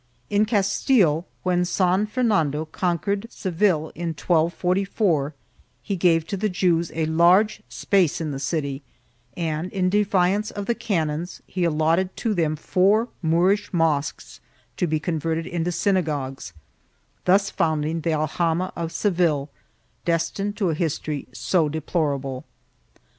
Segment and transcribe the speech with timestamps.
[0.29, 5.35] 1 In Castile, when San Fernando conquered Seville, in 1244,
[5.83, 8.81] he gave to the Jews a large space in the city,
[9.37, 14.39] and, in defiance of the canons, he allotted to them four Moorish mosques
[14.75, 16.51] to be converted into synagogues,
[17.25, 19.51] thus founding the aljama of Seville,
[20.03, 22.43] destined to a history so deplorable.